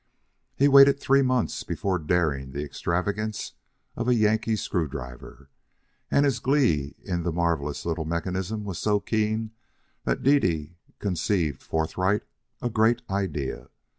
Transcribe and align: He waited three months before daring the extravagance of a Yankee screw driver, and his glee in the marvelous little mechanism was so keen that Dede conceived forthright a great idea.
He 0.55 0.67
waited 0.67 0.99
three 0.99 1.21
months 1.21 1.61
before 1.63 1.99
daring 1.99 2.53
the 2.53 2.63
extravagance 2.63 3.53
of 3.95 4.07
a 4.07 4.15
Yankee 4.15 4.55
screw 4.55 4.87
driver, 4.87 5.51
and 6.09 6.25
his 6.25 6.39
glee 6.39 6.95
in 7.03 7.21
the 7.21 7.31
marvelous 7.31 7.85
little 7.85 8.05
mechanism 8.05 8.63
was 8.63 8.79
so 8.79 8.99
keen 8.99 9.51
that 10.05 10.23
Dede 10.23 10.75
conceived 10.97 11.61
forthright 11.61 12.23
a 12.63 12.69
great 12.71 13.03
idea. 13.11 13.69